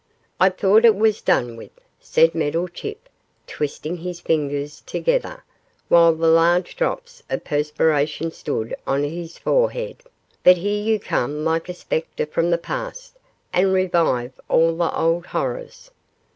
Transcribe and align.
'I 0.39 0.49
thought 0.49 0.83
it 0.83 0.95
was 0.95 1.21
done 1.21 1.55
with,' 1.55 1.79
said 1.99 2.33
Meddlechip, 2.33 3.07
twisting 3.45 3.97
his 3.97 4.19
fingers 4.19 4.81
together, 4.87 5.43
while 5.89 6.11
the 6.15 6.25
large 6.25 6.75
drops 6.75 7.21
of 7.29 7.43
perspiration 7.43 8.31
stood 8.31 8.75
on 8.87 9.03
his 9.03 9.37
forehead, 9.37 10.01
'but 10.43 10.57
here 10.57 10.81
you 10.83 10.99
come 10.99 11.45
like 11.45 11.69
a 11.69 11.73
spectre 11.75 12.25
from 12.25 12.49
the 12.49 12.57
past 12.57 13.15
and 13.53 13.73
revive 13.73 14.39
all 14.49 14.75
the 14.75 14.91
old 14.97 15.27
horrors. 15.27 15.91